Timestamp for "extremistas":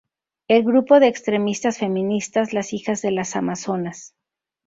1.07-1.77